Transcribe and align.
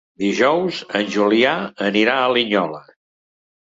Dijous 0.21 0.79
en 1.01 1.05
Julià 1.17 1.53
anirà 1.93 2.19
a 2.25 2.35
Linyola. 2.37 2.85